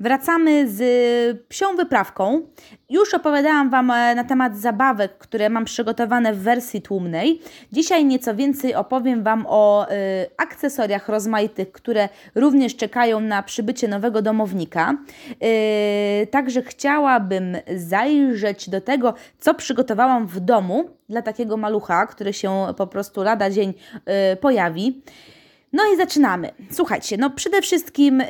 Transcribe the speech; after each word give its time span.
Wracamy 0.00 0.68
z 0.68 0.80
psią 1.48 1.76
wyprawką. 1.76 2.42
Już 2.90 3.14
opowiadałam 3.14 3.70
Wam 3.70 3.90
e, 3.90 4.14
na 4.14 4.24
temat 4.24 4.58
zabawek, 4.58 5.18
które 5.18 5.50
mam 5.50 5.64
przygotowane 5.64 6.34
w 6.34 6.38
wersji 6.38 6.82
tłumnej. 6.82 7.40
Dzisiaj 7.72 8.04
nieco 8.04 8.34
więcej 8.34 8.74
opowiem 8.74 9.22
Wam 9.22 9.44
o 9.48 9.86
y, 9.90 9.94
akcesoriach 10.36 11.08
rozmaitych, 11.08 11.72
które 11.72 12.08
również 12.34 12.76
czekają 12.76 13.20
na 13.20 13.42
przybycie 13.42 13.88
nowego 13.88 14.22
domownika. 14.22 14.96
Y, 16.22 16.26
także 16.26 16.62
chciałabym 16.62 17.56
zajrzeć 17.76 18.70
do 18.70 18.80
tego, 18.80 19.14
co 19.38 19.54
przygotowałam 19.54 20.26
w 20.26 20.40
domu 20.40 20.90
dla 21.08 21.22
takiego 21.22 21.56
malucha, 21.56 22.06
który 22.06 22.32
się 22.32 22.66
po 22.76 22.86
prostu 22.86 23.22
lada 23.22 23.50
dzień 23.50 23.74
y, 24.32 24.36
pojawi. 24.36 25.02
No 25.74 25.82
i 25.94 25.96
zaczynamy. 25.96 26.50
Słuchajcie, 26.70 27.16
no 27.16 27.30
przede 27.30 27.62
wszystkim 27.62 28.20
y, 28.20 28.26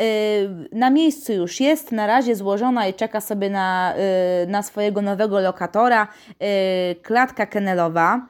na 0.73 0.91
miejscu 0.91 1.33
już 1.33 1.61
jest, 1.61 1.93
na 1.93 2.07
razie 2.07 2.37
złożona 2.37 2.87
i 2.89 2.95
czeka 2.95 3.21
sobie 3.21 3.51
na, 3.51 3.95
y, 4.45 4.47
na 4.47 4.63
swojego 4.63 5.03
nowego 5.03 5.41
lokatora 5.41 6.09
y, 6.31 6.95
klatka 7.03 7.47
kennelowa. 7.47 8.27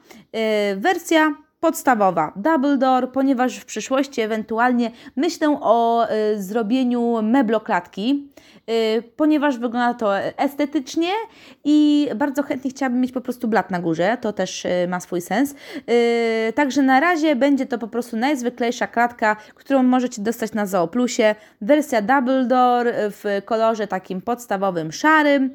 Y, 0.73 0.75
wersja 0.75 1.35
podstawowa, 1.59 2.33
double 2.35 2.77
door, 2.77 3.11
ponieważ 3.11 3.57
w 3.57 3.65
przyszłości 3.65 4.21
ewentualnie 4.21 4.91
myślę 5.15 5.57
o 5.61 6.07
y, 6.11 6.43
zrobieniu 6.43 7.21
mebloklatki. 7.21 8.31
Y, 8.69 9.03
ponieważ 9.15 9.57
wygląda 9.57 9.93
to 9.93 10.17
estetycznie 10.17 11.09
i 11.63 12.09
bardzo 12.15 12.43
chętnie 12.43 12.71
chciałabym 12.71 13.01
mieć 13.01 13.11
po 13.11 13.21
prostu 13.21 13.47
blat 13.47 13.71
na 13.71 13.79
górze, 13.79 14.17
to 14.21 14.33
też 14.33 14.65
y, 14.65 14.87
ma 14.87 14.99
swój 14.99 15.21
sens. 15.21 15.55
Y, 16.49 16.53
także 16.53 16.81
na 16.81 16.99
razie 16.99 17.35
będzie 17.35 17.65
to 17.65 17.77
po 17.77 17.87
prostu 17.87 18.17
najzwyklejsza 18.17 18.87
klatka, 18.87 19.35
którą 19.55 19.83
możecie 19.83 20.21
dostać 20.21 20.53
na 20.53 20.65
Zooplusie. 20.65 21.35
Wersja 21.61 22.01
Double 22.01 22.45
Door 22.45 22.87
w 22.95 23.41
kolorze 23.45 23.87
takim 23.87 24.21
podstawowym 24.21 24.91
szarym. 24.91 25.53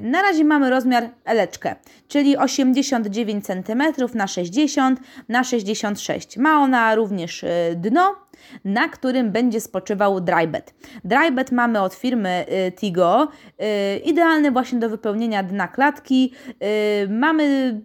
Na 0.00 0.22
razie 0.22 0.44
mamy 0.44 0.70
rozmiar 0.70 1.10
eleczkę, 1.24 1.74
czyli 2.08 2.36
89 2.36 3.46
cm 3.46 3.82
na 4.14 4.26
60 4.26 5.00
na 5.28 5.44
66. 5.44 6.36
Ma 6.36 6.60
ona 6.60 6.94
również 6.94 7.44
dno 7.76 8.16
na 8.64 8.88
którym 8.88 9.30
będzie 9.30 9.60
spoczywał 9.60 10.20
drybed. 10.20 10.74
Drybed 11.04 11.52
mamy 11.52 11.80
od 11.80 11.94
firmy 11.94 12.46
y, 12.68 12.72
Tigo, 12.72 13.28
y, 13.28 13.98
idealny 13.98 14.50
właśnie 14.50 14.78
do 14.78 14.88
wypełnienia 14.88 15.42
dna 15.42 15.68
klatki. 15.68 16.32
Y, 16.48 17.08
mamy 17.08 17.80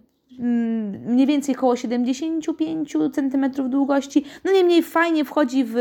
mniej 1.06 1.26
więcej 1.26 1.56
około 1.56 1.76
75 1.76 2.96
cm 3.12 3.50
długości. 3.70 4.24
No 4.44 4.52
niemniej 4.52 4.82
fajnie 4.82 5.24
wchodzi 5.24 5.64
w 5.66 5.76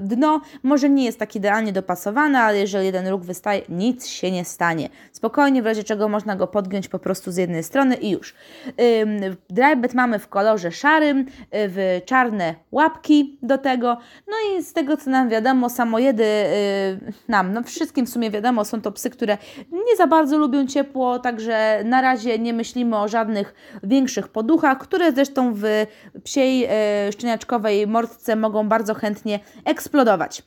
dno, 0.00 0.40
może 0.62 0.90
nie 0.90 1.04
jest 1.04 1.18
tak 1.18 1.36
idealnie 1.36 1.72
dopasowany, 1.72 2.38
ale 2.38 2.58
jeżeli 2.58 2.86
jeden 2.86 3.08
róg 3.08 3.22
wystaje, 3.22 3.62
nic 3.68 4.06
się 4.06 4.30
nie 4.30 4.44
stanie. 4.44 4.88
Spokojnie, 5.12 5.62
w 5.62 5.66
razie 5.66 5.84
czego 5.84 6.08
można 6.08 6.36
go 6.36 6.46
podgiąć 6.46 6.88
po 6.88 6.98
prostu 6.98 7.32
z 7.32 7.36
jednej 7.36 7.62
strony 7.62 7.96
i 7.96 8.10
już. 8.10 8.34
Drybet 9.50 9.94
mamy 9.94 10.18
w 10.18 10.28
kolorze 10.28 10.72
szarym, 10.72 11.26
w 11.52 12.00
czarne 12.04 12.54
łapki 12.72 13.38
do 13.42 13.58
tego. 13.58 13.96
No 14.28 14.34
i 14.58 14.62
z 14.62 14.72
tego 14.72 14.96
co 14.96 15.10
nam 15.10 15.28
wiadomo, 15.28 15.70
samojedy 15.70 16.24
nam, 17.28 17.52
no 17.52 17.62
wszystkim 17.62 18.06
w 18.06 18.10
sumie 18.10 18.30
wiadomo, 18.30 18.64
są 18.64 18.80
to 18.80 18.92
psy, 18.92 19.10
które 19.10 19.38
nie 19.72 19.96
za 19.96 20.06
bardzo 20.06 20.38
lubią 20.38 20.66
ciepło, 20.66 21.18
także 21.18 21.82
na 21.84 22.00
razie 22.00 22.38
nie 22.38 22.52
myślimy 22.52 22.98
o 22.98 23.08
żadnych 23.08 23.54
większych 23.82 23.99
większych 24.00 24.28
poduchach, 24.28 24.78
które 24.78 25.12
zresztą 25.12 25.54
w 25.54 25.64
psiej 26.24 26.64
e, 26.64 27.12
szczeniaczkowej 27.12 27.86
mordce 27.86 28.36
mogą 28.36 28.68
bardzo 28.68 28.94
chętnie 28.94 29.40
eksplodować. 29.64 30.42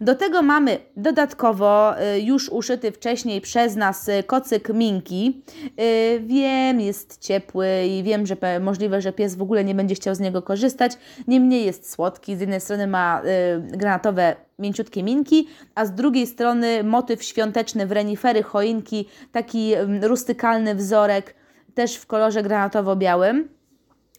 Do 0.00 0.14
tego 0.14 0.42
mamy 0.42 0.78
dodatkowo 0.96 1.98
e, 1.98 2.20
już 2.20 2.48
uszyty 2.48 2.92
wcześniej 2.92 3.40
przez 3.40 3.76
nas 3.76 4.10
kocyk 4.26 4.68
Minki. 4.68 5.42
E, 5.76 6.18
wiem, 6.18 6.80
jest 6.80 7.18
ciepły 7.20 7.66
i 7.86 8.02
wiem, 8.02 8.26
że 8.26 8.36
możliwe, 8.60 9.00
że 9.00 9.12
pies 9.12 9.34
w 9.34 9.42
ogóle 9.42 9.64
nie 9.64 9.74
będzie 9.74 9.94
chciał 9.94 10.14
z 10.14 10.20
niego 10.20 10.42
korzystać. 10.42 10.92
Niemniej 11.28 11.64
jest 11.64 11.92
słodki. 11.92 12.36
Z 12.36 12.40
jednej 12.40 12.60
strony 12.60 12.86
ma 12.86 13.22
granatowe 13.58 14.36
mięciutkie 14.58 15.02
minki, 15.02 15.48
a 15.74 15.86
z 15.86 15.94
drugiej 15.94 16.26
strony 16.26 16.84
motyw 16.84 17.22
świąteczny 17.22 17.86
w 17.86 17.92
renifery, 17.92 18.42
choinki, 18.42 19.08
taki 19.32 19.74
rustykalny 20.02 20.74
wzorek 20.74 21.34
też 21.74 21.96
w 21.96 22.06
kolorze 22.06 22.42
granatowo-białym. 22.42 23.48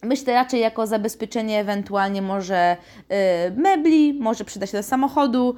Myślę 0.03 0.33
raczej 0.33 0.61
jako 0.61 0.87
zabezpieczenie 0.87 1.59
ewentualnie 1.59 2.21
może 2.21 2.77
yy, 3.09 3.15
mebli, 3.55 4.13
może 4.13 4.45
przyda 4.45 4.67
się 4.67 4.77
do 4.77 4.83
samochodu, 4.83 5.55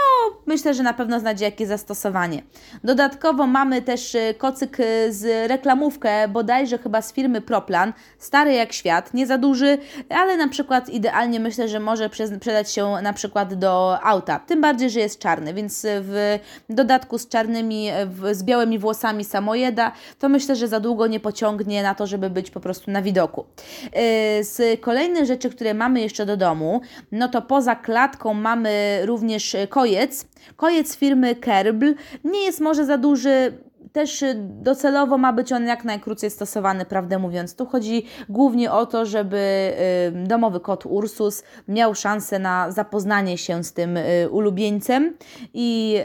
no, 0.00 0.36
myślę, 0.46 0.74
że 0.74 0.82
na 0.82 0.92
pewno 0.92 1.20
znajdzie 1.20 1.44
jakieś 1.44 1.68
zastosowanie. 1.68 2.42
Dodatkowo 2.84 3.46
mamy 3.46 3.82
też 3.82 4.14
y, 4.14 4.34
kocyk 4.38 4.80
y, 4.80 5.12
z 5.12 5.50
reklamówkę, 5.50 6.28
bodajże 6.28 6.78
chyba 6.78 7.02
z 7.02 7.12
firmy 7.12 7.40
Proplan, 7.40 7.92
stary 8.18 8.52
jak 8.52 8.72
świat, 8.72 9.14
nie 9.14 9.26
za 9.26 9.38
duży, 9.38 9.78
ale 10.08 10.36
na 10.36 10.48
przykład 10.48 10.88
idealnie 10.88 11.40
myślę, 11.40 11.68
że 11.68 11.80
może 11.80 12.10
przydać 12.40 12.72
się 12.72 12.94
na 13.02 13.12
przykład 13.12 13.54
do 13.54 13.98
auta. 14.02 14.38
Tym 14.38 14.60
bardziej, 14.60 14.90
że 14.90 15.00
jest 15.00 15.18
czarny, 15.18 15.54
więc 15.54 15.86
w 15.86 16.38
dodatku 16.68 17.18
z 17.18 17.28
czarnymi, 17.28 17.88
z 18.32 18.42
białymi 18.42 18.78
włosami 18.78 19.24
samojeda, 19.24 19.92
to 20.18 20.28
myślę, 20.28 20.56
że 20.56 20.68
za 20.68 20.80
długo 20.80 21.06
nie 21.06 21.20
pociągnie 21.20 21.82
na 21.82 21.94
to, 21.94 22.06
żeby 22.06 22.30
być 22.30 22.50
po 22.50 22.60
prostu 22.60 22.90
na 22.90 23.02
widoku. 23.02 23.44
Y, 23.86 24.44
z 24.44 24.80
kolejnych 24.80 25.26
rzeczy, 25.26 25.50
które 25.50 25.74
mamy 25.74 26.00
jeszcze 26.00 26.26
do 26.26 26.36
domu, 26.36 26.80
no 27.12 27.28
to 27.28 27.42
poza 27.42 27.76
klatką 27.76 28.34
mamy 28.34 29.00
również 29.06 29.56
kojec, 29.68 29.89
kojec. 29.90 30.26
Kojec 30.56 30.96
firmy 30.96 31.34
Kerbl 31.34 31.94
nie 32.24 32.44
jest 32.44 32.60
może 32.60 32.86
za 32.86 32.98
duży, 32.98 33.52
też 33.92 34.24
docelowo 34.38 35.18
ma 35.18 35.32
być 35.32 35.52
on 35.52 35.66
jak 35.66 35.84
najkrócej 35.84 36.30
stosowany, 36.30 36.84
prawdę 36.84 37.18
mówiąc. 37.18 37.54
Tu 37.54 37.66
chodzi 37.66 38.06
głównie 38.28 38.72
o 38.72 38.86
to, 38.86 39.06
żeby 39.06 39.72
domowy 40.14 40.60
kot 40.60 40.86
Ursus 40.86 41.42
miał 41.68 41.94
szansę 41.94 42.38
na 42.38 42.70
zapoznanie 42.70 43.38
się 43.38 43.64
z 43.64 43.72
tym 43.72 43.96
y, 43.96 44.28
ulubieńcem 44.30 45.16
i 45.54 45.96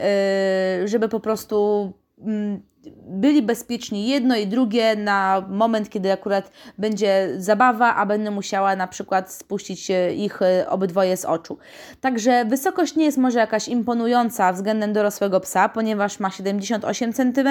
y, 0.84 0.88
żeby 0.88 1.08
po 1.08 1.20
prostu 1.20 1.92
mm, 2.18 2.62
byli 3.06 3.42
bezpieczni 3.42 4.08
jedno 4.08 4.36
i 4.36 4.46
drugie 4.46 4.96
na 4.96 5.44
moment, 5.48 5.90
kiedy 5.90 6.12
akurat 6.12 6.50
będzie 6.78 7.28
zabawa, 7.38 7.94
a 7.94 8.06
będę 8.06 8.30
musiała 8.30 8.76
na 8.76 8.86
przykład 8.86 9.32
spuścić 9.32 9.90
ich 10.16 10.42
e, 10.42 10.68
obydwoje 10.68 11.16
z 11.16 11.24
oczu. 11.24 11.58
Także 12.00 12.44
wysokość 12.44 12.96
nie 12.96 13.04
jest 13.04 13.18
może 13.18 13.38
jakaś 13.38 13.68
imponująca 13.68 14.52
względem 14.52 14.92
dorosłego 14.92 15.40
psa, 15.40 15.68
ponieważ 15.68 16.20
ma 16.20 16.30
78 16.30 17.12
cm, 17.12 17.48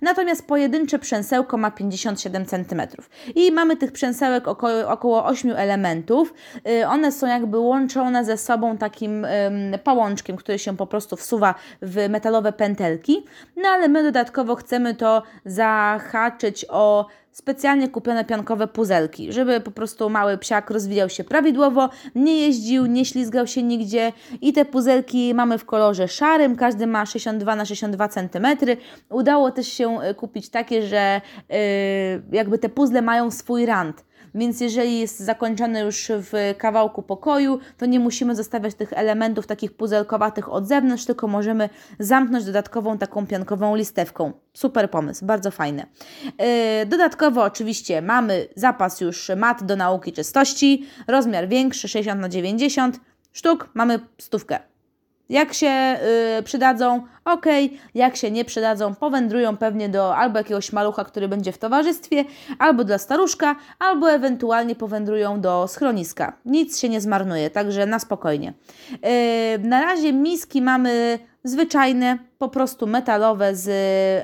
natomiast 0.00 0.46
pojedyncze 0.46 0.98
przęsełko 0.98 1.56
ma 1.56 1.70
57 1.70 2.46
cm. 2.46 2.82
I 3.34 3.52
mamy 3.52 3.76
tych 3.76 3.92
przęsełek 3.92 4.48
około, 4.48 4.88
około 4.88 5.24
8 5.24 5.50
elementów. 5.56 6.34
E, 6.64 6.88
one 6.88 7.12
są 7.12 7.26
jakby 7.26 7.58
łączone 7.58 8.24
ze 8.24 8.36
sobą 8.36 8.78
takim 8.78 9.26
pałączkiem, 9.84 10.36
który 10.36 10.58
się 10.58 10.76
po 10.76 10.86
prostu 10.86 11.16
wsuwa 11.16 11.54
w 11.82 12.08
metalowe 12.08 12.52
pętelki, 12.52 13.24
no 13.56 13.68
ale 13.68 13.88
my 13.88 14.02
dodatkowo 14.02 14.54
chcemy 14.56 14.75
to 14.94 15.22
zahaczyć 15.44 16.66
o 16.68 17.06
specjalnie 17.36 17.88
kupione 17.88 18.24
piankowe 18.24 18.66
puzelki, 18.66 19.32
żeby 19.32 19.60
po 19.60 19.70
prostu 19.70 20.10
mały 20.10 20.38
psiak 20.38 20.70
rozwijał 20.70 21.08
się 21.08 21.24
prawidłowo, 21.24 21.88
nie 22.14 22.38
jeździł, 22.38 22.86
nie 22.86 23.04
ślizgał 23.04 23.46
się 23.46 23.62
nigdzie 23.62 24.12
i 24.40 24.52
te 24.52 24.64
puzelki 24.64 25.34
mamy 25.34 25.58
w 25.58 25.64
kolorze 25.64 26.08
szarym, 26.08 26.56
każdy 26.56 26.86
ma 26.86 27.06
62 27.06 27.56
na 27.56 27.64
62 27.64 28.08
cm. 28.08 28.46
Udało 29.10 29.50
też 29.50 29.68
się 29.68 30.00
e, 30.00 30.14
kupić 30.14 30.48
takie, 30.48 30.82
że 30.82 31.20
yy, 31.48 31.56
jakby 32.32 32.58
te 32.58 32.68
puzzle 32.68 33.02
mają 33.02 33.30
swój 33.30 33.66
rand 33.66 34.04
więc 34.36 34.60
jeżeli 34.60 35.00
jest 35.00 35.20
zakończony 35.20 35.80
już 35.80 36.12
w 36.14 36.54
kawałku 36.58 37.02
pokoju, 37.02 37.60
to 37.78 37.86
nie 37.86 38.00
musimy 38.00 38.34
zostawiać 38.34 38.74
tych 38.74 38.92
elementów 38.92 39.46
takich 39.46 39.72
puzelkowatych 39.76 40.52
od 40.52 40.68
zewnątrz, 40.68 41.04
tylko 41.04 41.28
możemy 41.28 41.68
zamknąć 41.98 42.44
dodatkową 42.44 42.98
taką 42.98 43.26
piankową 43.26 43.76
listewką. 43.76 44.32
Super 44.54 44.90
pomysł, 44.90 45.26
bardzo 45.26 45.50
fajne. 45.50 45.86
Yy, 46.24 46.86
dodatkowo 46.86 47.42
oczywiście 47.42 48.02
mamy 48.02 48.48
zapas 48.54 49.00
już 49.00 49.30
mat 49.36 49.64
do 49.64 49.76
nauki 49.76 50.12
czystości, 50.12 50.86
rozmiar 51.08 51.48
większy 51.48 51.88
60 51.88 52.20
na 52.20 52.28
90 52.28 53.00
sztuk, 53.32 53.68
mamy 53.74 54.00
stówkę. 54.18 54.58
Jak 55.28 55.54
się 55.54 55.98
y, 56.38 56.42
przydadzą, 56.42 57.06
ok, 57.26 57.46
jak 57.94 58.16
się 58.16 58.30
nie 58.30 58.44
przydadzą, 58.44 58.94
powędrują 58.94 59.56
pewnie 59.56 59.88
do 59.88 60.16
albo 60.16 60.38
jakiegoś 60.38 60.72
malucha, 60.72 61.04
który 61.04 61.28
będzie 61.28 61.52
w 61.52 61.58
towarzystwie, 61.58 62.24
albo 62.58 62.84
dla 62.84 62.98
staruszka, 62.98 63.56
albo 63.78 64.10
ewentualnie 64.10 64.74
powędrują 64.74 65.40
do 65.40 65.68
schroniska. 65.68 66.32
Nic 66.44 66.80
się 66.80 66.88
nie 66.88 67.00
zmarnuje, 67.00 67.50
także 67.50 67.86
na 67.86 67.98
spokojnie. 67.98 68.52
Y, 68.92 69.58
na 69.58 69.80
razie 69.80 70.12
miski 70.12 70.62
mamy 70.62 71.18
zwyczajne, 71.44 72.18
po 72.38 72.48
prostu 72.48 72.86
metalowe 72.86 73.56
z 73.56 73.68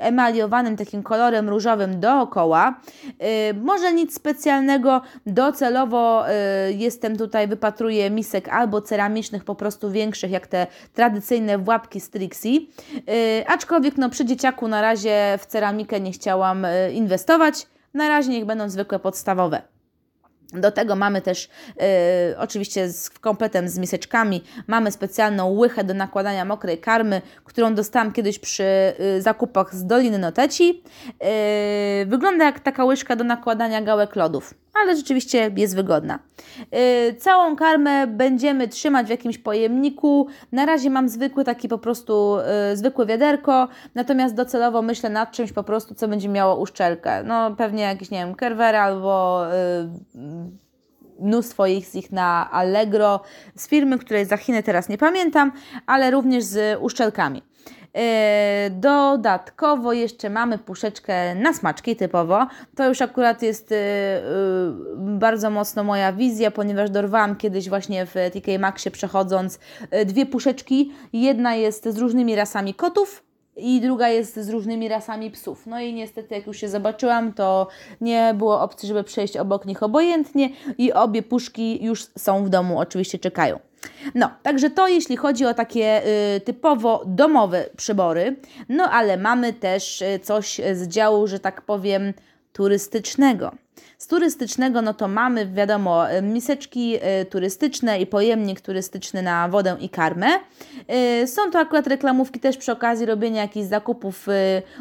emaliowanym 0.01 0.77
takim 0.77 1.03
kolorem 1.03 1.49
różowym 1.49 2.01
dookoła. 2.01 2.81
Yy, 3.05 3.27
może 3.63 3.93
nic 3.93 4.15
specjalnego, 4.15 5.01
docelowo 5.27 6.25
yy, 6.67 6.73
jestem 6.73 7.17
tutaj, 7.17 7.49
wypatruję 7.49 8.11
misek 8.11 8.49
albo 8.49 8.81
ceramicznych, 8.81 9.45
po 9.45 9.55
prostu 9.55 9.91
większych, 9.91 10.31
jak 10.31 10.47
te 10.47 10.67
tradycyjne 10.95 11.59
włapki 11.59 12.01
z 12.01 12.11
Trixie. 12.11 12.61
Yy, 12.95 13.03
aczkolwiek 13.47 13.97
no, 13.97 14.11
przy 14.11 14.25
dzieciaku 14.25 14.69
na 14.69 14.83
razie 14.83 15.39
w 15.41 15.47
ceramikę 15.47 16.01
nie 16.01 16.13
chciałam 16.13 16.63
yy, 16.63 16.93
inwestować. 16.93 17.67
Na 17.95 18.09
razie 18.09 18.31
niech 18.31 18.45
będą 18.45 18.69
zwykłe 18.69 18.99
podstawowe. 18.99 19.63
Do 20.53 20.73
tego 20.73 20.97
mamy 20.97 21.21
też 21.21 21.45
y, 21.45 22.39
oczywiście 22.39 22.89
z 22.89 23.11
kompletem 23.11 23.69
z 23.69 23.79
miseczkami, 23.79 24.45
mamy 24.67 24.93
specjalną 24.93 25.49
łychę 25.49 25.85
do 25.85 25.95
nakładania 25.95 26.45
mokrej 26.45 26.79
karmy, 26.79 27.23
którą 27.45 27.75
dostałam 27.75 28.13
kiedyś 28.13 28.39
przy 28.39 28.65
y, 29.01 29.23
zakupach 29.23 29.75
z 29.75 29.87
Doliny 29.87 30.19
Noteci. 30.19 30.83
Y, 32.03 32.07
wygląda 32.07 32.45
jak 32.45 32.61
taka 32.61 32.85
łyżka 32.85 33.17
do 33.17 33.25
nakładania 33.25 33.83
gałek 33.83 34.17
lodów 34.17 34.55
ale 34.75 34.97
rzeczywiście 34.97 35.51
jest 35.57 35.77
wygodna. 35.77 36.19
Yy, 36.59 37.15
całą 37.15 37.57
karmę 37.57 38.07
będziemy 38.07 38.69
trzymać 38.69 39.07
w 39.07 39.11
jakimś 39.11 39.39
pojemniku. 39.39 40.27
Na 40.53 40.67
razie 40.67 40.91
mam 40.91 41.09
zwykły 41.09 41.45
taki 41.45 41.69
po 41.69 41.79
prostu 41.79 42.37
yy, 42.71 42.77
zwykłe 42.77 43.07
wiaderko, 43.07 43.69
natomiast 43.95 44.35
docelowo 44.35 44.83
myślę 44.83 45.11
nad 45.11 45.33
czymś 45.33 45.53
po 45.53 45.63
prostu, 45.63 45.95
co 45.95 46.09
będzie 46.09 46.29
miało 46.29 46.57
uszczelkę. 46.57 47.23
No 47.23 47.57
pewnie 47.57 47.83
jakiś, 47.83 48.11
nie 48.11 48.19
wiem, 48.19 48.35
Kerwer 48.35 48.77
albo 48.77 49.43
yy, 50.15 50.63
mnóstwo 51.21 51.67
ich 51.67 51.87
z 51.87 51.95
ich 51.95 52.13
na 52.13 52.51
Allegro, 52.51 53.21
z 53.57 53.69
firmy, 53.69 53.99
której 53.99 54.25
za 54.25 54.37
Chiny 54.37 54.63
teraz 54.63 54.89
nie 54.89 54.99
pamiętam, 54.99 55.53
ale 55.87 56.11
również 56.11 56.45
z 56.45 56.79
uszczelkami. 56.81 57.43
E, 57.95 58.71
dodatkowo 58.71 59.93
jeszcze 59.93 60.31
mamy 60.31 60.59
puszeczkę 60.59 61.35
na 61.35 61.53
smaczki 61.53 61.97
typowo. 61.97 62.47
To 62.77 62.89
już 62.89 63.03
akurat 63.03 63.43
jest 63.43 63.73
e, 63.73 63.77
e, 63.77 64.23
bardzo 64.97 65.51
mocno 65.51 65.85
moja 65.85 66.13
wizja, 66.13 66.51
ponieważ 66.51 66.91
dorwałam 66.91 67.37
kiedyś 67.37 67.69
właśnie 67.69 68.07
w 68.07 68.15
TK 68.15 68.59
Maxie 68.59 68.91
przechodząc 68.91 69.59
dwie 70.07 70.27
puszeczki. 70.27 70.93
Jedna 71.13 71.55
jest 71.55 71.89
z 71.89 71.99
różnymi 71.99 72.37
rasami 72.37 72.75
kotów, 72.75 73.23
i 73.57 73.81
druga 73.81 74.09
jest 74.09 74.37
z 74.37 74.49
różnymi 74.49 74.89
rasami 74.89 75.31
psów. 75.31 75.67
No 75.67 75.81
i 75.81 75.95
niestety, 75.95 76.35
jak 76.35 76.47
już 76.47 76.57
się 76.57 76.69
zobaczyłam, 76.69 77.33
to 77.33 77.69
nie 78.01 78.35
było 78.39 78.61
opcji, 78.61 78.89
żeby 78.89 79.05
przejść 79.05 79.37
obok 79.37 79.67
nich 79.67 79.83
obojętnie, 79.83 80.51
i 80.79 80.93
obie 80.93 81.23
puszki 81.23 81.85
już 81.85 82.07
są 82.19 82.45
w 82.45 82.49
domu, 82.49 82.79
oczywiście 82.79 83.19
czekają. 83.19 83.59
No, 84.15 84.31
także 84.43 84.71
to 84.71 84.89
jeśli 84.89 85.17
chodzi 85.17 85.47
o 85.47 85.55
takie 85.55 86.03
y, 86.37 86.41
typowo 86.41 87.03
domowe 87.07 87.65
przybory. 87.77 88.37
No, 88.69 88.85
ale 88.85 89.17
mamy 89.17 89.53
też 89.53 90.03
y, 90.03 90.21
coś 90.23 90.61
z 90.73 90.89
działu, 90.89 91.27
że 91.27 91.41
tak 91.41 91.63
powiem, 91.63 92.13
turystycznego. 92.53 93.53
Z 93.99 94.07
turystycznego, 94.07 94.83
no 94.83 94.95
to 94.95 95.09
mamy, 95.09 95.47
wiadomo, 95.47 96.13
y, 96.13 96.23
miseczki 96.23 96.97
y, 96.97 97.25
turystyczne 97.25 98.01
i 98.01 98.07
pojemnik 98.07 98.61
turystyczny 98.61 99.23
na 99.23 99.49
wodę 99.49 99.77
i 99.81 99.89
karmę. 99.89 100.27
Są 101.27 101.51
to 101.51 101.59
akurat 101.59 101.87
reklamówki 101.87 102.41
też 102.41 102.57
przy 102.57 102.73
okazji 102.73 103.07
robienia 103.07 103.43
jakichś 103.43 103.67
zakupów 103.67 104.27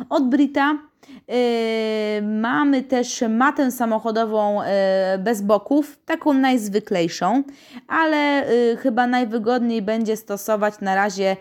od 0.09 0.29
Brita. 0.29 0.90
Mamy 2.21 2.83
też 2.83 3.23
matę 3.29 3.71
samochodową 3.71 4.59
bez 5.19 5.41
boków, 5.41 5.99
taką 6.05 6.33
najzwyklejszą, 6.33 7.43
ale 7.87 8.45
chyba 8.79 9.07
najwygodniej 9.07 9.81
będzie 9.81 10.17
stosować 10.17 10.73
na 10.81 10.95
razie 10.95 11.37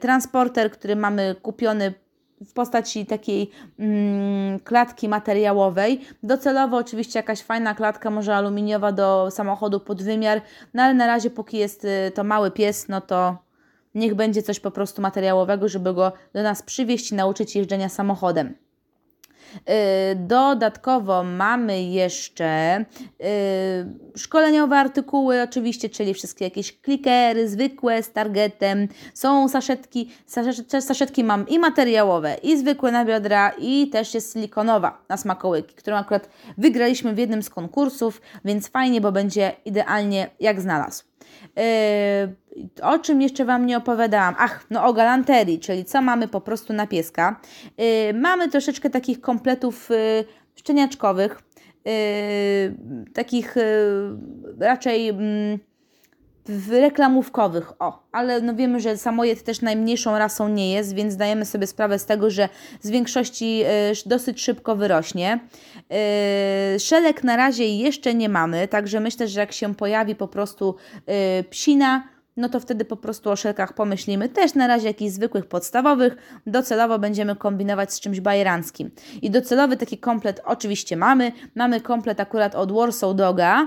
transporter, 0.00 0.70
który 0.70 0.96
mamy 0.96 1.36
kupiony 1.42 1.94
w 2.40 2.52
postaci 2.52 3.06
takiej 3.06 3.50
mm, 3.78 4.60
klatki 4.60 5.08
materiałowej. 5.08 6.00
Docelowo 6.22 6.76
oczywiście 6.76 7.18
jakaś 7.18 7.42
fajna 7.42 7.74
klatka, 7.74 8.10
może 8.10 8.36
aluminiowa 8.36 8.92
do 8.92 9.30
samochodu 9.30 9.80
pod 9.80 10.02
wymiar, 10.02 10.40
no 10.74 10.82
ale 10.82 10.94
na 10.94 11.06
razie 11.06 11.30
póki 11.30 11.56
jest 11.56 11.86
to 12.14 12.24
mały 12.24 12.50
pies, 12.50 12.88
no 12.88 13.00
to 13.00 13.36
niech 13.94 14.14
będzie 14.14 14.42
coś 14.42 14.60
po 14.60 14.70
prostu 14.70 15.02
materiałowego, 15.02 15.68
żeby 15.68 15.94
go 15.94 16.12
do 16.32 16.42
nas 16.42 16.62
przywieźć 16.62 17.12
i 17.12 17.14
nauczyć 17.14 17.56
jeżdżenia 17.56 17.88
samochodem. 17.88 18.54
Y, 19.56 20.14
dodatkowo 20.14 21.24
mamy 21.24 21.82
jeszcze 21.82 22.78
y, 22.80 24.18
szkoleniowe 24.18 24.76
artykuły, 24.76 25.42
oczywiście, 25.42 25.88
czyli 25.88 26.14
wszystkie 26.14 26.44
jakieś 26.44 26.80
klikery 26.80 27.48
zwykłe 27.48 28.02
z 28.02 28.12
targetem. 28.12 28.88
Są 29.14 29.48
saszetki, 29.48 30.10
saszetki 30.80 31.24
mam 31.24 31.48
i 31.48 31.58
materiałowe, 31.58 32.36
i 32.42 32.58
zwykłe 32.58 32.92
na 32.92 33.04
biodra, 33.04 33.50
i 33.58 33.90
też 33.90 34.14
jest 34.14 34.32
silikonowa 34.32 35.04
na 35.08 35.16
smakołyki, 35.16 35.74
którą 35.74 35.96
akurat 35.96 36.28
wygraliśmy 36.58 37.14
w 37.14 37.18
jednym 37.18 37.42
z 37.42 37.50
konkursów, 37.50 38.20
więc 38.44 38.68
fajnie, 38.68 39.00
bo 39.00 39.12
będzie 39.12 39.52
idealnie 39.64 40.30
jak 40.40 40.60
znalazł. 40.60 41.04
Yy, 41.56 42.72
o 42.82 42.98
czym 42.98 43.22
jeszcze 43.22 43.44
Wam 43.44 43.66
nie 43.66 43.76
opowiadałam? 43.76 44.34
Ach, 44.38 44.66
no 44.70 44.84
o 44.84 44.92
galanterii, 44.92 45.58
czyli 45.58 45.84
co 45.84 46.02
mamy 46.02 46.28
po 46.28 46.40
prostu 46.40 46.72
na 46.72 46.86
pieska. 46.86 47.40
Yy, 47.78 47.84
mamy 48.14 48.48
troszeczkę 48.48 48.90
takich 48.90 49.20
kompletów 49.20 49.90
yy, 49.90 50.24
szczeniaczkowych, 50.54 51.42
takich 53.14 53.54
raczej 54.60 55.12
mm, 56.48 56.70
reklamówkowych, 56.70 57.72
o, 57.78 58.02
ale 58.12 58.40
no 58.40 58.54
wiemy, 58.54 58.80
że 58.80 58.96
samojed 58.96 59.44
też 59.44 59.60
najmniejszą 59.60 60.18
rasą 60.18 60.48
nie 60.48 60.72
jest, 60.72 60.94
więc 60.94 61.12
zdajemy 61.12 61.44
sobie 61.44 61.66
sprawę 61.66 61.98
z 61.98 62.06
tego, 62.06 62.30
że 62.30 62.48
z 62.80 62.90
większości 62.90 63.62
y, 63.64 64.08
dosyć 64.08 64.42
szybko 64.42 64.76
wyrośnie. 64.76 65.40
Y, 66.76 66.80
szelek 66.80 67.24
na 67.24 67.36
razie 67.36 67.76
jeszcze 67.76 68.14
nie 68.14 68.28
mamy, 68.28 68.68
także 68.68 69.00
myślę, 69.00 69.28
że 69.28 69.40
jak 69.40 69.52
się 69.52 69.74
pojawi 69.74 70.14
po 70.14 70.28
prostu 70.28 70.74
y, 71.40 71.44
psina, 71.44 72.17
no 72.38 72.48
to 72.48 72.60
wtedy 72.60 72.84
po 72.84 72.96
prostu 72.96 73.30
o 73.30 73.36
szelkach 73.36 73.72
pomyślimy. 73.72 74.28
Też 74.28 74.54
na 74.54 74.66
razie 74.66 74.86
jakichś 74.86 75.12
zwykłych, 75.12 75.46
podstawowych. 75.46 76.16
Docelowo 76.46 76.98
będziemy 76.98 77.36
kombinować 77.36 77.92
z 77.92 78.00
czymś 78.00 78.20
bajeranckim. 78.20 78.90
I 79.22 79.30
docelowy 79.30 79.76
taki 79.76 79.98
komplet 79.98 80.40
oczywiście 80.44 80.96
mamy. 80.96 81.32
Mamy 81.54 81.80
komplet 81.80 82.20
akurat 82.20 82.54
od 82.54 82.72
Warsaw 82.72 83.16
Doga. 83.16 83.66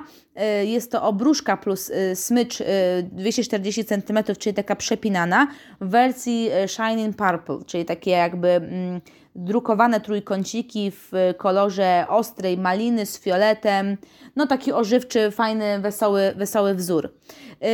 Y, 0.62 0.66
jest 0.66 0.92
to 0.92 1.04
obruszka 1.04 1.58
plus 1.58 1.90
y, 1.90 2.16
smycz 2.16 2.64
240 3.12 3.82
y, 3.82 3.86
cm, 3.86 4.36
czyli 4.40 4.54
taka 4.54 4.76
przepinana 4.76 5.48
w 5.82 5.90
wersji 5.90 6.50
Shining 6.68 7.16
Purple, 7.16 7.60
czyli 7.66 7.86
takie 7.86 8.12
jakby 8.12 8.48
mm, 8.48 9.02
drukowane 9.36 10.02
trójkąciki 10.02 10.92
w 10.92 11.12
kolorze 11.38 12.06
ostrej 12.10 12.58
maliny 12.58 13.06
z 13.06 13.20
fioletem. 13.20 13.98
No 14.36 14.48
taki 14.48 14.74
ożywczy, 14.74 15.32
fajny, 15.32 15.80
wesoły, 15.80 16.34
wesoły 16.36 16.76
wzór. 16.76 17.14
Yy, 17.62 17.68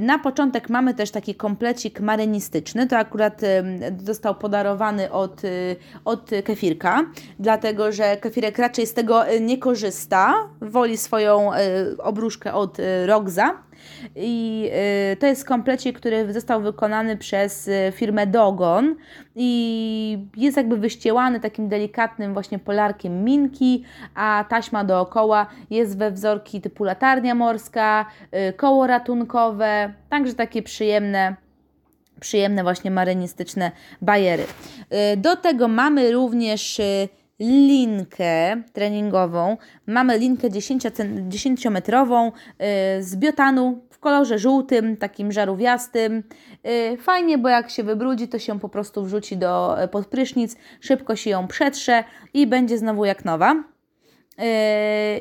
na 0.00 0.18
początek 0.18 0.70
mamy 0.70 0.94
też 0.94 1.10
taki 1.10 1.34
komplecik 1.34 2.00
marynistyczny. 2.00 2.86
To 2.86 2.96
akurat 2.96 3.40
został 4.04 4.34
podarowany 4.34 5.12
od, 5.12 5.44
y, 5.44 5.76
od 6.04 6.30
kefirka, 6.44 7.04
dlatego 7.38 7.92
że 7.92 8.16
kefirek 8.16 8.58
raczej 8.58 8.86
z 8.86 8.94
tego 8.94 9.32
y, 9.32 9.40
nie 9.40 9.58
korzysta. 9.58 10.34
Woli 10.60 10.96
swoją 10.96 11.54
y, 11.54 11.56
obruszkę 12.02 12.54
od 12.54 12.78
Rogza. 13.06 13.64
I 14.16 14.70
y, 15.12 15.16
to 15.16 15.26
jest 15.26 15.44
komplecik, 15.44 15.98
który 15.98 16.32
został 16.32 16.62
wykonany 16.62 17.16
przez 17.16 17.68
y, 17.68 17.92
firmę 17.94 18.26
Dogon 18.26 18.96
i 19.36 20.26
jest 20.36 20.56
jakby 20.56 20.76
wyściełany 20.84 21.40
takim 21.40 21.68
delikatnym 21.68 22.32
właśnie 22.32 22.58
polarkiem 22.58 23.24
minki, 23.24 23.84
a 24.14 24.44
taśma 24.48 24.84
dookoła 24.84 25.46
jest 25.70 25.98
we 25.98 26.10
wzorki 26.10 26.60
typu 26.60 26.84
latarnia 26.84 27.34
morska, 27.34 28.06
y, 28.48 28.52
koło 28.52 28.86
ratunkowe, 28.86 29.92
także 30.08 30.34
takie 30.34 30.62
przyjemne 30.62 31.36
przyjemne 32.20 32.62
właśnie 32.62 32.90
marynistyczne 32.90 33.70
bajery. 34.02 34.44
Do 35.16 35.36
tego 35.36 35.68
mamy 35.68 36.12
również 36.12 36.80
linkę 37.40 38.62
treningową. 38.72 39.56
Mamy 39.86 40.18
linkę 40.18 40.50
10-metrową 40.50 42.28
y, 42.28 43.02
z 43.02 43.16
biotanu 43.16 43.84
w 43.90 43.98
kolorze 43.98 44.38
żółtym, 44.38 44.96
takim 44.96 45.32
żarówiastym. 45.32 46.22
Y, 46.92 46.96
fajnie, 46.96 47.38
bo 47.38 47.48
jak 47.48 47.70
się 47.70 47.82
wybrudzi, 47.82 48.28
to 48.28 48.38
się 48.38 48.60
po 48.60 48.68
prostu 48.68 49.04
wrzuci 49.04 49.36
do 49.36 49.82
y, 49.84 49.88
podprysznic, 49.88 50.56
szybko 50.80 51.16
się 51.16 51.30
ją 51.30 51.46
przetrze 51.46 52.04
i 52.34 52.46
będzie 52.46 52.78
znowu 52.78 53.04
jak 53.04 53.24
nowa. 53.24 53.64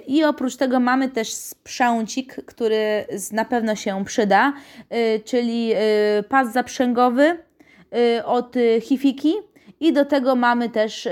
I 0.08 0.24
oprócz 0.24 0.56
tego 0.56 0.80
mamy 0.80 1.10
też 1.10 1.34
sprzęcik, 1.34 2.36
który 2.46 3.06
na 3.32 3.46
pewno 3.46 3.76
się 3.76 4.06
przyda, 4.06 4.54
czyli 5.26 5.74
pas 6.30 6.54
zaprzęgowy 6.54 7.38
od 8.26 8.56
Hifiki 8.82 9.34
I 9.80 9.94
do 9.94 10.06
tego 10.06 10.36
mamy 10.36 10.70
też 10.70 11.06
yy, 11.06 11.12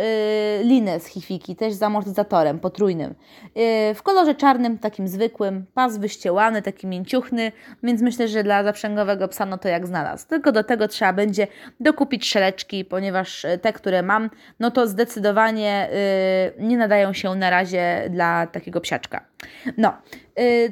linę 0.64 1.00
z 1.00 1.06
hifiki, 1.06 1.56
też 1.56 1.74
z 1.74 1.84
amortyzatorem 1.84 2.60
potrójnym. 2.60 3.16
Yy, 3.56 3.94
w 3.94 4.04
kolorze 4.04 4.36
czarnym, 4.36 4.78
takim 4.78 5.08
zwykłym, 5.08 5.66
pas 5.74 5.98
wyściełany, 5.98 6.62
taki 6.62 6.88
mięciuchny, 6.88 7.52
więc 7.84 8.02
myślę, 8.02 8.28
że 8.28 8.44
dla 8.44 8.64
zaprzęgowego 8.64 9.28
psa 9.28 9.46
no 9.46 9.58
to 9.58 9.68
jak 9.68 9.88
znalazł. 9.88 10.28
Tylko 10.28 10.52
do 10.52 10.64
tego 10.64 10.88
trzeba 10.88 11.14
będzie 11.14 11.48
dokupić 11.80 12.30
szeleczki, 12.30 12.86
ponieważ 12.86 13.46
te, 13.62 13.74
które 13.74 14.04
mam, 14.04 14.30
no 14.60 14.72
to 14.72 14.88
zdecydowanie 14.88 15.90
nie 16.60 16.78
nadają 16.78 17.14
się 17.14 17.36
na 17.36 17.50
razie 17.50 18.10
dla 18.10 18.48
takiego 18.48 18.82
psiaczka. 18.82 19.26
No, 19.78 19.94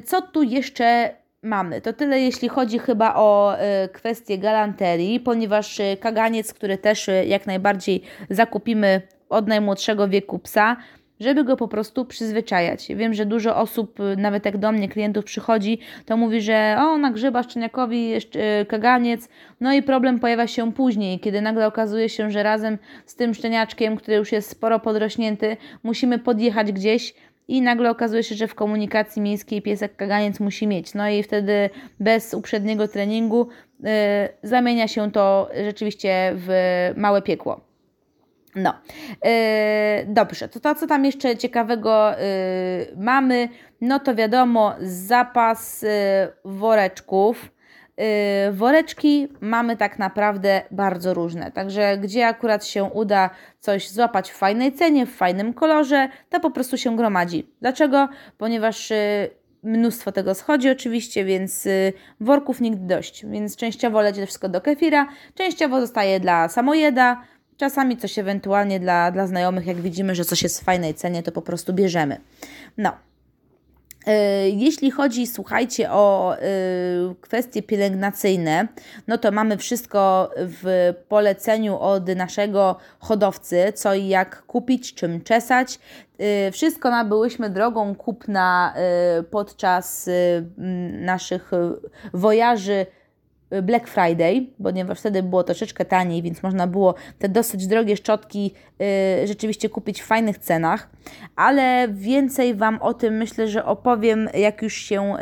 co 0.04 0.22
tu 0.22 0.42
jeszcze 0.42 1.19
mamy. 1.42 1.80
To 1.80 1.92
tyle, 1.92 2.20
jeśli 2.20 2.48
chodzi 2.48 2.78
chyba 2.78 3.14
o 3.14 3.56
y, 3.84 3.88
kwestię 3.88 4.38
galanterii, 4.38 5.20
ponieważ 5.20 5.80
y, 5.80 5.96
kaganiec, 6.00 6.54
który 6.54 6.78
też 6.78 7.08
y, 7.08 7.24
jak 7.26 7.46
najbardziej 7.46 8.02
zakupimy 8.30 9.02
od 9.28 9.48
najmłodszego 9.48 10.08
wieku 10.08 10.38
psa, 10.38 10.76
żeby 11.20 11.44
go 11.44 11.56
po 11.56 11.68
prostu 11.68 12.04
przyzwyczajać. 12.04 12.88
Wiem, 12.88 13.14
że 13.14 13.26
dużo 13.26 13.56
osób, 13.56 13.98
nawet 14.16 14.44
jak 14.44 14.58
do 14.58 14.72
mnie 14.72 14.88
klientów 14.88 15.24
przychodzi, 15.24 15.78
to 16.06 16.16
mówi, 16.16 16.40
że 16.40 16.76
o, 16.78 16.98
nagrzyba 16.98 17.42
szczeniakowi 17.42 18.12
kaganiec, 18.68 19.28
no 19.60 19.72
i 19.72 19.82
problem 19.82 20.20
pojawia 20.20 20.46
się 20.46 20.72
później, 20.72 21.20
kiedy 21.20 21.40
nagle 21.40 21.66
okazuje 21.66 22.08
się, 22.08 22.30
że 22.30 22.42
razem 22.42 22.78
z 23.06 23.14
tym 23.14 23.34
szczeniaczkiem, 23.34 23.96
który 23.96 24.16
już 24.16 24.32
jest 24.32 24.50
sporo 24.50 24.80
podrośnięty, 24.80 25.56
musimy 25.82 26.18
podjechać 26.18 26.72
gdzieś, 26.72 27.14
i 27.50 27.62
nagle 27.62 27.90
okazuje 27.90 28.22
się, 28.22 28.34
że 28.34 28.48
w 28.48 28.54
komunikacji 28.54 29.22
miejskiej 29.22 29.62
piesek 29.62 29.96
kaganiec 29.96 30.40
musi 30.40 30.66
mieć. 30.66 30.94
No 30.94 31.08
i 31.08 31.22
wtedy 31.22 31.70
bez 32.00 32.34
uprzedniego 32.34 32.88
treningu 32.88 33.48
y, 33.80 33.86
zamienia 34.42 34.88
się 34.88 35.12
to 35.12 35.50
rzeczywiście 35.64 36.32
w 36.34 36.48
małe 36.96 37.22
piekło. 37.22 37.60
No, 38.54 38.74
yy, 39.24 39.30
dobrze, 40.06 40.48
to, 40.48 40.60
to 40.60 40.74
co 40.74 40.86
tam 40.86 41.04
jeszcze 41.04 41.36
ciekawego 41.36 42.10
yy, 42.10 42.96
mamy, 42.96 43.48
no 43.80 43.98
to 43.98 44.14
wiadomo, 44.14 44.74
zapas 44.80 45.82
yy, 45.82 45.88
woreczków. 46.44 47.50
Y, 48.00 48.52
woreczki 48.52 49.28
mamy 49.40 49.76
tak 49.76 49.98
naprawdę 49.98 50.62
bardzo 50.70 51.14
różne, 51.14 51.52
także 51.52 51.98
gdzie 51.98 52.26
akurat 52.26 52.66
się 52.66 52.84
uda 52.84 53.30
coś 53.58 53.90
złapać 53.90 54.30
w 54.30 54.36
fajnej 54.36 54.72
cenie, 54.72 55.06
w 55.06 55.14
fajnym 55.14 55.54
kolorze, 55.54 56.08
to 56.30 56.40
po 56.40 56.50
prostu 56.50 56.78
się 56.78 56.96
gromadzi. 56.96 57.46
Dlaczego? 57.60 58.08
Ponieważ 58.38 58.90
y, 58.90 59.30
mnóstwo 59.62 60.12
tego 60.12 60.34
schodzi 60.34 60.70
oczywiście, 60.70 61.24
więc 61.24 61.66
y, 61.66 61.92
worków 62.20 62.60
nigdy 62.60 62.86
dość, 62.86 63.26
więc 63.26 63.56
częściowo 63.56 64.00
leci 64.00 64.20
to 64.20 64.26
wszystko 64.26 64.48
do 64.48 64.60
kefira, 64.60 65.06
częściowo 65.34 65.80
zostaje 65.80 66.20
dla 66.20 66.48
samojeda, 66.48 67.22
czasami 67.56 67.96
coś 67.96 68.18
ewentualnie 68.18 68.80
dla, 68.80 69.10
dla 69.10 69.26
znajomych, 69.26 69.66
jak 69.66 69.76
widzimy, 69.76 70.14
że 70.14 70.24
coś 70.24 70.42
jest 70.42 70.60
w 70.60 70.64
fajnej 70.64 70.94
cenie, 70.94 71.22
to 71.22 71.32
po 71.32 71.42
prostu 71.42 71.72
bierzemy. 71.72 72.20
No, 72.78 72.92
jeśli 74.52 74.90
chodzi, 74.90 75.26
słuchajcie, 75.26 75.92
o 75.92 76.36
e, 76.36 76.40
kwestie 77.20 77.62
pielęgnacyjne, 77.62 78.68
no 79.06 79.18
to 79.18 79.32
mamy 79.32 79.56
wszystko 79.56 80.30
w 80.36 80.94
poleceniu 81.08 81.78
od 81.78 82.08
naszego 82.08 82.76
hodowcy, 82.98 83.72
co 83.74 83.94
i 83.94 84.08
jak 84.08 84.42
kupić, 84.42 84.94
czym 84.94 85.20
czesać. 85.20 85.78
E, 86.18 86.50
wszystko 86.50 86.90
nabyłyśmy 86.90 87.50
drogą 87.50 87.94
kupna 87.94 88.74
podczas 89.30 90.10
naszych 91.00 91.50
wojaży 92.12 92.86
Black 93.62 93.88
Friday, 93.88 94.46
ponieważ 94.62 94.98
wtedy 94.98 95.22
było 95.22 95.44
troszeczkę 95.44 95.84
taniej, 95.84 96.22
więc 96.22 96.42
można 96.42 96.66
było 96.66 96.94
te 97.18 97.28
dosyć 97.28 97.66
drogie 97.66 97.96
szczotki 97.96 98.54
y, 99.22 99.26
rzeczywiście 99.26 99.68
kupić 99.68 100.02
w 100.02 100.06
fajnych 100.06 100.38
cenach, 100.38 100.90
ale 101.36 101.88
więcej 101.88 102.54
Wam 102.54 102.82
o 102.82 102.94
tym 102.94 103.14
myślę, 103.16 103.48
że 103.48 103.64
opowiem, 103.64 104.28
jak 104.34 104.62
już 104.62 104.74
się 104.74 105.14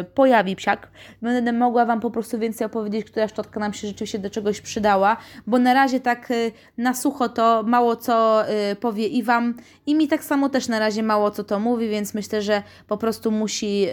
y, 0.00 0.04
pojawi 0.04 0.56
psiak. 0.56 0.88
Będę 1.22 1.52
mogła 1.52 1.86
Wam 1.86 2.00
po 2.00 2.10
prostu 2.10 2.38
więcej 2.38 2.66
opowiedzieć, 2.66 3.06
która 3.10 3.28
szczotka 3.28 3.60
nam 3.60 3.72
się 3.72 3.88
rzeczywiście 3.88 4.18
do 4.18 4.30
czegoś 4.30 4.60
przydała, 4.60 5.16
bo 5.46 5.58
na 5.58 5.74
razie 5.74 6.00
tak 6.00 6.30
y, 6.30 6.52
na 6.78 6.94
sucho 6.94 7.28
to 7.28 7.62
mało 7.62 7.96
co 7.96 8.42
powie 8.80 9.06
i 9.06 9.22
Wam, 9.22 9.54
i 9.86 9.94
mi 9.94 10.08
tak 10.08 10.24
samo 10.24 10.48
też 10.48 10.68
na 10.68 10.78
razie 10.78 11.02
mało 11.02 11.30
co 11.30 11.44
to 11.44 11.58
mówi, 11.58 11.88
więc 11.88 12.14
myślę, 12.14 12.42
że 12.42 12.62
po 12.86 12.96
prostu 12.96 13.30
musi, 13.30 13.86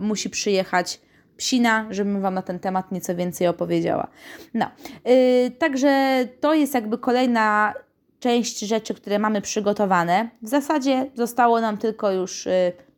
musi 0.00 0.30
przyjechać 0.30 1.00
psina, 1.36 1.86
żebym 1.90 2.20
Wam 2.20 2.34
na 2.34 2.42
ten 2.42 2.58
temat 2.58 2.92
nieco 2.92 3.14
więcej 3.14 3.46
opowiedziała. 3.48 4.08
No, 4.54 4.66
yy, 5.04 5.50
także 5.50 6.24
to 6.40 6.54
jest 6.54 6.74
jakby 6.74 6.98
kolejna 6.98 7.74
część 8.20 8.58
rzeczy, 8.58 8.94
które 8.94 9.18
mamy 9.18 9.40
przygotowane. 9.40 10.30
W 10.42 10.48
zasadzie 10.48 11.10
zostało 11.14 11.60
nam 11.60 11.78
tylko 11.78 12.12
już 12.12 12.46
yy, 12.46 12.52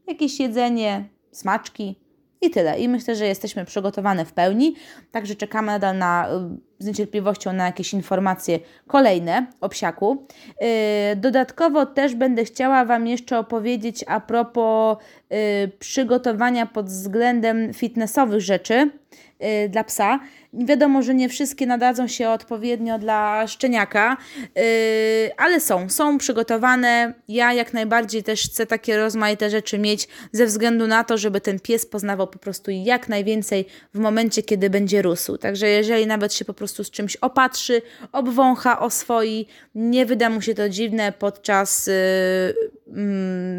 jakieś 0.07 0.41
jedzenie, 0.41 1.09
smaczki, 1.33 2.07
i 2.41 2.51
tyle. 2.51 2.79
I 2.79 2.89
myślę, 2.89 3.17
że 3.17 3.27
jesteśmy 3.27 3.65
przygotowane 3.65 4.25
w 4.25 4.33
pełni. 4.33 4.75
Także 5.11 5.35
czekamy 5.35 5.67
nadal 5.67 5.99
na, 5.99 6.29
y, 6.29 6.59
z 6.79 6.87
niecierpliwością 6.87 7.53
na 7.53 7.67
jakieś 7.67 7.93
informacje 7.93 8.59
kolejne 8.87 9.47
o 9.61 9.69
psiaku. 9.69 10.27
Y, 11.13 11.17
dodatkowo 11.17 11.87
też 11.87 12.15
będę 12.15 12.45
chciała 12.45 12.85
Wam 12.85 13.07
jeszcze 13.07 13.39
opowiedzieć 13.39 14.05
a 14.09 14.21
propos 14.21 14.99
y, 15.33 15.71
przygotowania 15.79 16.67
pod 16.67 16.87
względem 16.87 17.75
fitnessowych 17.75 18.41
rzeczy 18.41 18.91
Y, 19.45 19.69
dla 19.69 19.85
psa. 19.85 20.21
Wiadomo, 20.53 21.03
że 21.03 21.15
nie 21.15 21.29
wszystkie 21.29 21.67
nadadzą 21.67 22.09
się 22.09 22.29
odpowiednio 22.29 22.99
dla 22.99 23.47
szczeniaka, 23.47 24.17
ale 25.37 25.61
są, 25.61 25.89
są 25.89 26.19
przygotowane. 26.19 27.13
Ja 27.29 27.53
jak 27.53 27.73
najbardziej 27.73 28.23
też 28.23 28.43
chcę 28.43 28.67
takie 28.67 28.97
rozmaite 28.97 29.51
rzeczy 29.51 29.79
mieć 29.79 30.09
ze 30.33 30.47
względu 30.47 30.87
na 30.87 31.05
to, 31.05 31.19
żeby 31.19 31.41
ten 31.41 31.61
pies 31.61 31.87
poznawał 31.87 32.27
po 32.27 32.39
prostu 32.39 32.71
jak 32.71 33.09
najwięcej 33.09 33.67
w 33.95 33.99
momencie, 33.99 34.43
kiedy 34.43 34.71
będzie 34.71 35.03
rósł. 35.03 35.39
Także 35.39 35.69
jeżeli 35.69 36.07
nawet 36.07 36.35
się 36.35 36.45
po 36.45 36.55
prostu 36.55 36.66
z 36.69 36.91
czymś 36.91 37.17
opatrzy, 37.17 37.83
obwącha, 38.13 38.81
oswoi, 38.81 39.47
nie 39.75 40.07
wyda 40.07 40.31
mu 40.31 40.41
się 40.41 40.55
to 40.55 40.69
dziwne 40.69 41.13
podczas 41.13 41.87
yy, 41.87 41.95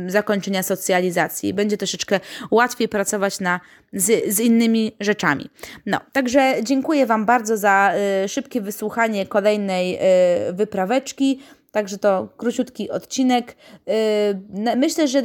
zakończenia 0.07 0.63
socjalizacji. 0.63 1.53
Będzie 1.53 1.77
troszeczkę 1.77 2.19
łatwiej 2.51 2.87
pracować 2.87 3.39
na, 3.39 3.59
z, 3.93 4.33
z 4.35 4.39
innymi 4.39 4.95
rzeczami. 4.99 5.49
No, 5.85 5.99
także 6.13 6.55
dziękuję 6.63 7.05
Wam 7.05 7.25
bardzo 7.25 7.57
za 7.57 7.93
y, 8.25 8.27
szybkie 8.29 8.61
wysłuchanie 8.61 9.25
kolejnej 9.25 9.95
y, 10.49 10.53
wypraweczki. 10.53 11.39
Także 11.71 11.97
to 11.97 12.29
króciutki 12.37 12.89
odcinek. 12.89 13.55
Y, 13.89 14.75
myślę, 14.77 15.07
że 15.07 15.21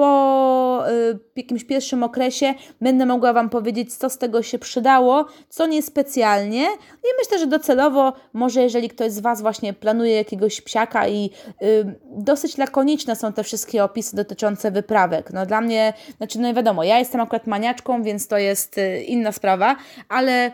po 0.00 0.84
y, 0.88 1.18
jakimś 1.36 1.64
pierwszym 1.64 2.02
okresie 2.02 2.54
będę 2.80 3.06
mogła 3.06 3.32
Wam 3.32 3.50
powiedzieć, 3.50 3.94
co 3.94 4.10
z 4.10 4.18
tego 4.18 4.42
się 4.42 4.58
przydało, 4.58 5.26
co 5.48 5.66
niespecjalnie. 5.66 6.62
I 6.92 7.08
myślę, 7.18 7.38
że 7.38 7.46
docelowo, 7.46 8.12
może 8.32 8.62
jeżeli 8.62 8.88
ktoś 8.88 9.12
z 9.12 9.20
Was 9.20 9.42
właśnie 9.42 9.72
planuje 9.72 10.16
jakiegoś 10.16 10.60
psiaka 10.60 11.08
i 11.08 11.30
y, 11.62 11.94
dosyć 12.04 12.58
lakoniczne 12.58 13.16
są 13.16 13.32
te 13.32 13.44
wszystkie 13.44 13.84
opisy 13.84 14.16
dotyczące 14.16 14.70
wyprawek. 14.70 15.32
No 15.32 15.46
dla 15.46 15.60
mnie, 15.60 15.92
znaczy 16.16 16.38
no 16.38 16.54
wiadomo, 16.54 16.84
ja 16.84 16.98
jestem 16.98 17.20
akurat 17.20 17.46
maniaczką, 17.46 18.02
więc 18.02 18.28
to 18.28 18.38
jest 18.38 18.78
y, 18.78 19.02
inna 19.02 19.32
sprawa, 19.32 19.76
ale 20.08 20.50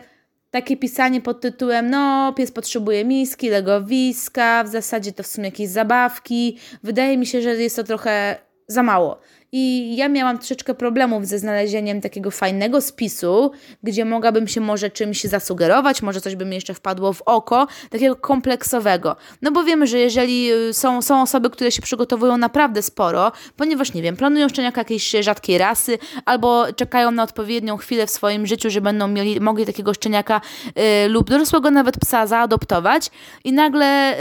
takie 0.51 0.77
pisanie 0.77 1.21
pod 1.21 1.41
tytułem 1.41 1.89
no 1.89 2.33
pies 2.33 2.51
potrzebuje 2.51 3.05
miski, 3.05 3.49
legowiska, 3.49 4.63
w 4.63 4.67
zasadzie 4.67 5.11
to 5.11 5.23
w 5.23 5.27
sumie 5.27 5.45
jakieś 5.47 5.69
zabawki. 5.69 6.57
Wydaje 6.83 7.17
mi 7.17 7.25
się, 7.25 7.41
że 7.41 7.55
jest 7.55 7.75
to 7.75 7.83
trochę 7.83 8.46
za 8.67 8.83
mało. 8.83 9.19
I 9.51 9.95
ja 9.95 10.09
miałam 10.09 10.37
troszeczkę 10.37 10.73
problemów 10.73 11.27
ze 11.27 11.39
znalezieniem 11.39 12.01
takiego 12.01 12.31
fajnego 12.31 12.81
spisu, 12.81 13.51
gdzie 13.83 14.05
mogłabym 14.05 14.47
się 14.47 14.61
może 14.61 14.89
czymś 14.89 15.23
zasugerować, 15.23 16.01
może 16.01 16.21
coś 16.21 16.35
by 16.35 16.45
mi 16.45 16.55
jeszcze 16.55 16.73
wpadło 16.73 17.13
w 17.13 17.21
oko, 17.21 17.67
takiego 17.89 18.15
kompleksowego. 18.15 19.15
No 19.41 19.51
bo 19.51 19.63
wiemy, 19.63 19.87
że 19.87 19.99
jeżeli 19.99 20.53
y, 20.53 20.73
są, 20.73 21.01
są 21.01 21.21
osoby, 21.21 21.49
które 21.49 21.71
się 21.71 21.81
przygotowują 21.81 22.37
naprawdę 22.37 22.81
sporo, 22.81 23.31
ponieważ 23.55 23.93
nie 23.93 24.01
wiem, 24.01 24.15
planują 24.15 24.49
szczeniaka 24.49 24.81
jakiejś 24.81 25.11
rzadkiej 25.21 25.57
rasy, 25.57 25.97
albo 26.25 26.73
czekają 26.73 27.11
na 27.11 27.23
odpowiednią 27.23 27.77
chwilę 27.77 28.07
w 28.07 28.11
swoim 28.11 28.47
życiu, 28.47 28.69
że 28.69 28.81
będą 28.81 29.07
mieli, 29.07 29.41
mogli 29.41 29.65
takiego 29.65 29.93
szczeniaka 29.93 30.41
yy, 30.75 31.07
lub 31.07 31.29
dorosłego 31.29 31.71
nawet 31.71 31.99
psa 31.99 32.27
zaadoptować 32.27 33.11
i 33.43 33.53
nagle. 33.53 34.17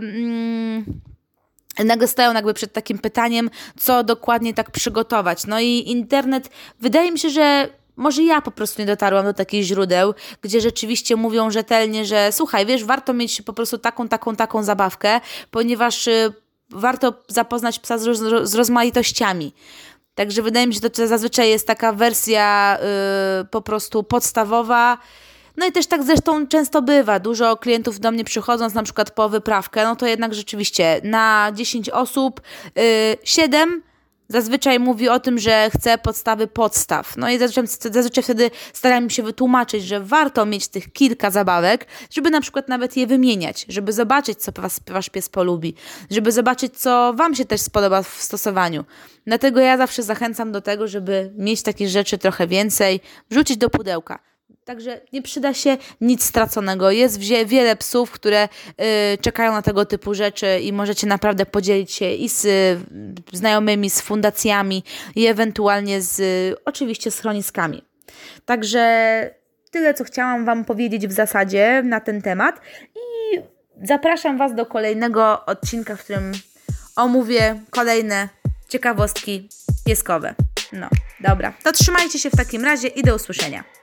Yy, 0.00 1.07
nagle 1.84 2.08
stają 2.08 2.34
jakby 2.34 2.54
przed 2.54 2.72
takim 2.72 2.98
pytaniem, 2.98 3.50
co 3.78 4.04
dokładnie 4.04 4.54
tak 4.54 4.70
przygotować. 4.70 5.46
No 5.46 5.60
i 5.60 5.84
internet, 5.86 6.50
wydaje 6.80 7.12
mi 7.12 7.18
się, 7.18 7.30
że 7.30 7.68
może 7.96 8.22
ja 8.22 8.40
po 8.40 8.50
prostu 8.50 8.82
nie 8.82 8.86
dotarłam 8.86 9.24
do 9.24 9.34
takich 9.34 9.62
źródeł, 9.64 10.14
gdzie 10.42 10.60
rzeczywiście 10.60 11.16
mówią 11.16 11.50
rzetelnie, 11.50 12.04
że 12.04 12.32
słuchaj, 12.32 12.66
wiesz, 12.66 12.84
warto 12.84 13.12
mieć 13.12 13.42
po 13.42 13.52
prostu 13.52 13.78
taką, 13.78 14.08
taką, 14.08 14.36
taką 14.36 14.62
zabawkę, 14.62 15.20
ponieważ 15.50 16.06
y, 16.06 16.32
warto 16.70 17.14
zapoznać 17.28 17.78
psa 17.78 17.98
z, 17.98 18.06
roz, 18.06 18.18
z 18.42 18.54
rozmaitościami. 18.54 19.54
Także 20.14 20.42
wydaje 20.42 20.66
mi 20.66 20.74
się, 20.74 20.80
że 20.82 20.90
to 20.90 21.06
zazwyczaj 21.06 21.48
jest 21.48 21.66
taka 21.66 21.92
wersja 21.92 22.78
y, 23.42 23.44
po 23.44 23.62
prostu 23.62 24.02
podstawowa, 24.02 24.98
No 25.58 25.66
i 25.66 25.72
też 25.72 25.86
tak 25.86 26.02
zresztą 26.04 26.46
często 26.46 26.82
bywa. 26.82 27.20
Dużo 27.20 27.56
klientów 27.56 28.00
do 28.00 28.10
mnie 28.10 28.24
przychodząc 28.24 28.74
na 28.74 28.82
przykład 28.82 29.10
po 29.10 29.28
wyprawkę, 29.28 29.84
no 29.84 29.96
to 29.96 30.06
jednak 30.06 30.34
rzeczywiście 30.34 31.00
na 31.04 31.52
10 31.54 31.90
osób 31.90 32.40
yy, 32.76 32.82
7 33.24 33.82
zazwyczaj 34.28 34.80
mówi 34.80 35.08
o 35.08 35.20
tym, 35.20 35.38
że 35.38 35.70
chce 35.70 35.98
podstawy 35.98 36.46
podstaw. 36.46 37.16
No 37.16 37.30
i 37.30 37.38
zazwyczaj, 37.38 37.92
zazwyczaj 37.92 38.24
wtedy 38.24 38.50
staram 38.72 39.10
się 39.10 39.22
wytłumaczyć, 39.22 39.84
że 39.84 40.00
warto 40.00 40.46
mieć 40.46 40.68
tych 40.68 40.92
kilka 40.92 41.30
zabawek, 41.30 41.86
żeby 42.10 42.30
na 42.30 42.40
przykład 42.40 42.68
nawet 42.68 42.96
je 42.96 43.06
wymieniać, 43.06 43.66
żeby 43.68 43.92
zobaczyć, 43.92 44.38
co 44.38 44.52
was, 44.52 44.80
wasz 44.86 45.10
pies 45.10 45.28
polubi, 45.28 45.74
żeby 46.10 46.32
zobaczyć, 46.32 46.78
co 46.80 47.14
wam 47.14 47.34
się 47.34 47.44
też 47.44 47.60
spodoba 47.60 48.02
w 48.02 48.22
stosowaniu. 48.22 48.84
Dlatego 49.26 49.60
ja 49.60 49.76
zawsze 49.76 50.02
zachęcam 50.02 50.52
do 50.52 50.60
tego, 50.60 50.88
żeby 50.88 51.32
mieć 51.36 51.62
takich 51.62 51.88
rzeczy 51.88 52.18
trochę 52.18 52.46
więcej, 52.46 53.00
wrzucić 53.30 53.56
do 53.56 53.70
pudełka. 53.70 54.28
Także 54.64 55.00
nie 55.12 55.22
przyda 55.22 55.54
się 55.54 55.76
nic 56.00 56.24
straconego. 56.24 56.90
Jest 56.90 57.18
wiele 57.46 57.76
psów, 57.76 58.10
które 58.10 58.48
y, 59.14 59.18
czekają 59.18 59.52
na 59.52 59.62
tego 59.62 59.84
typu 59.84 60.14
rzeczy 60.14 60.60
i 60.60 60.72
możecie 60.72 61.06
naprawdę 61.06 61.46
podzielić 61.46 61.92
się 61.92 62.10
i 62.10 62.28
z 62.28 62.44
y, 62.44 62.78
znajomymi, 63.32 63.90
z 63.90 64.00
fundacjami 64.00 64.84
i 65.16 65.26
ewentualnie 65.26 66.02
z 66.02 66.20
y, 66.20 66.56
oczywiście 66.64 67.10
schroniskami. 67.10 67.82
Także 68.44 69.34
tyle, 69.70 69.94
co 69.94 70.04
chciałam 70.04 70.44
Wam 70.44 70.64
powiedzieć 70.64 71.06
w 71.06 71.12
zasadzie 71.12 71.82
na 71.84 72.00
ten 72.00 72.22
temat 72.22 72.60
i 72.94 73.38
zapraszam 73.86 74.38
Was 74.38 74.54
do 74.54 74.66
kolejnego 74.66 75.46
odcinka, 75.46 75.96
w 75.96 76.04
którym 76.04 76.32
omówię 76.96 77.60
kolejne 77.70 78.28
ciekawostki 78.68 79.48
pieskowe. 79.86 80.34
No, 80.72 80.88
dobra. 81.20 81.52
To 81.64 81.72
trzymajcie 81.72 82.18
się 82.18 82.30
w 82.30 82.36
takim 82.36 82.64
razie 82.64 82.88
i 82.88 83.02
do 83.02 83.14
usłyszenia. 83.14 83.77